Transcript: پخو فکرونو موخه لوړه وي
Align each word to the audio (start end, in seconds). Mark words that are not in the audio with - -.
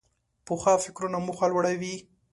پخو 0.45 0.71
فکرونو 0.83 1.17
موخه 1.27 1.45
لوړه 1.51 1.71
وي 1.81 1.95